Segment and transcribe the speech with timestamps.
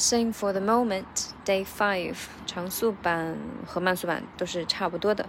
[0.00, 2.16] Sing for the moment, Day Five，
[2.46, 5.28] 长速版和慢速版都是差不多的。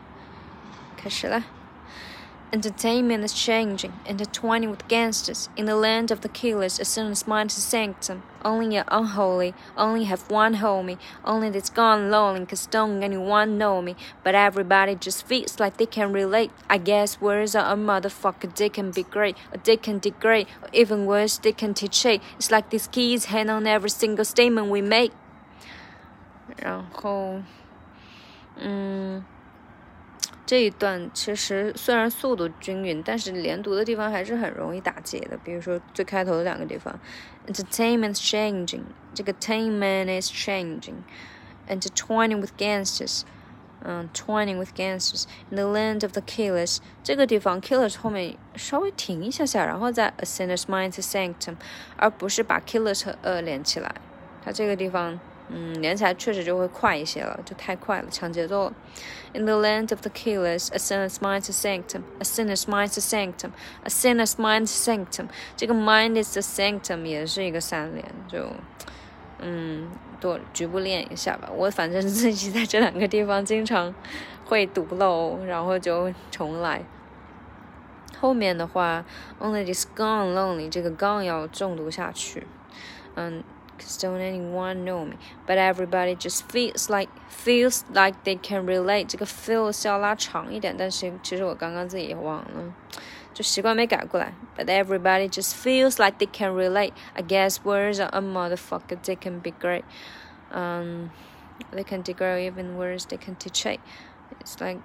[0.96, 1.44] 开始了。
[2.53, 5.49] Entertainment is changing, intertwining with gangsters.
[5.57, 8.23] In the land of the killers, a sinner's mind is sanctum.
[8.45, 10.97] Only a unholy, only have one homie.
[11.25, 13.97] Only that's gone lonely, cause don't anyone know me.
[14.23, 16.53] But everybody just feels like they can relate.
[16.71, 20.69] I guess words are a motherfucker, they can be great, or they can degrade, or
[20.73, 22.23] even worse, they can teach hate.
[22.37, 25.13] It's like these keys hang on every single statement we make.
[26.63, 27.43] 然后，
[28.57, 29.25] 嗯。
[30.52, 35.38] 这一段其实虽然速度均匀，但是连读的地方还是很容易打结的。
[35.46, 37.00] 比如说最开头的两个地方
[37.48, 38.82] ，entertainment changing，
[39.14, 43.22] 这个 ertainment is changing，intertwining with gangsters，
[43.86, 51.56] 嗯，twining with gangsters，in the land of the killers，这个地方 killers 后面稍微停一下下，然后再 a sinner's mind to sanctum，
[51.96, 53.96] 而不是把 killers 和 a 连起来。
[54.44, 55.18] 它这个地方。
[55.54, 58.74] 嗯，连起来确实就会快一些了，就太快了，抢节奏了。
[59.34, 63.52] In the land of the killers, a sinner's mind is sanctum, a sinner's mind is sanctum,
[63.84, 65.28] a sinner's mind is sanctum。
[65.58, 68.48] 这个 mind is the sanctum 也是一个三连，就
[69.40, 71.50] 嗯，多局部练一下吧。
[71.54, 73.94] 我反正自己在这两个地方经常
[74.46, 76.84] 会读漏，然后就重来。
[78.20, 79.04] 后面的话
[79.40, 82.48] ，only this gone lonely，这个 gone 要重读下去，
[83.16, 83.44] 嗯。
[83.81, 89.07] Cause don't anyone know me, but everybody just feels like feels like they can relate。
[89.07, 92.75] 这个 feels 要拉长一点，但是其实我刚刚自己也忘了，
[93.35, 94.33] 就习惯没改过来。
[94.57, 96.93] But everybody just feels like they can relate.
[97.13, 98.97] I guess words are a motherfucker.
[99.05, 99.85] They can be great.
[100.51, 101.11] Um,
[101.71, 103.05] they can degrade even words.
[103.05, 103.81] They can teach it.
[104.41, 104.81] It's like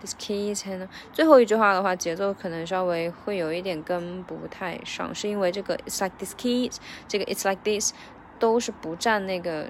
[0.00, 7.92] this keys and 最后一句话的话，节奏可能稍微会有一点跟不太上，是因为这个 it's like this keys，这个 it's like this
[8.39, 9.69] 都是不占那个，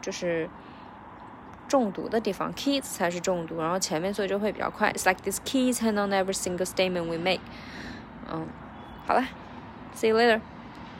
[0.00, 0.48] 就是
[1.66, 4.92] 中毒的地方，kids 才是中毒，然后前面所以就会比较快。
[4.92, 7.40] It's like this kids hand on every single statement we make。
[8.30, 8.46] 嗯，
[9.06, 9.24] 好了
[9.96, 10.40] ，see you later。